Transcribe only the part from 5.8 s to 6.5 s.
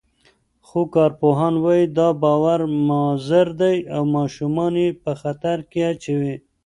اچوي.